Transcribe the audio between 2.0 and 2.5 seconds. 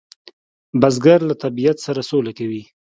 سوله